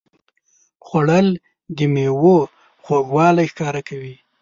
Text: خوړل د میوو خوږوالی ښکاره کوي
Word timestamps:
خوړل 0.85 1.27
د 1.77 1.79
میوو 1.93 2.37
خوږوالی 2.83 3.45
ښکاره 3.51 3.81
کوي 3.89 4.15